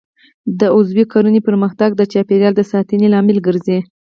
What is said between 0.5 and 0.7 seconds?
د